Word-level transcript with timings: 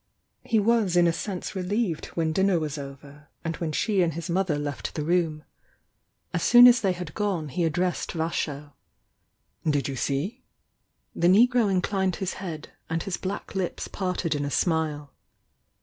He 0.43 0.57
was 0.59 0.97
in 0.97 1.05
a 1.05 1.13
sense 1.13 1.55
relieved 1.55 2.07
when 2.15 2.33
din 2.33 2.47
ner 2.47 2.57
was 2.57 2.79
over, 2.79 3.29
and 3.45 3.55
when 3.57 3.71
she 3.71 4.01
and 4.01 4.15
his 4.15 4.31
mother 4.31 4.57
left 4.57 4.95
the 4.95 5.03
18P 5.03 5.05
THE 5.05 5.13
YOUNG 5.13 5.21
DIANA:» 5.21 5.27
U 5.27 5.27
H, 5.27 5.37
iit>t 5.37 5.37
room. 5.41 5.45
As 6.33 6.41
soon 6.41 6.67
as 6.67 6.81
they 6.81 6.91
had 6.93 7.13
gone 7.13 7.49
he 7.49 7.63
addressed 7.65 8.11
Vas)io: 8.13 8.73
"Did 9.69 9.87
you 9.87 9.95
see?" 9.95 10.43
The 11.15 11.27
negro 11.27 11.69
inclined 11.69 12.15
his 12.15 12.33
head, 12.41 12.69
and 12.89 13.03
his 13.03 13.17
black 13.17 13.53
lips 13.53 13.87
parted 13.87 14.33
in 14.33 14.43
a 14.43 14.49
smile. 14.49 15.13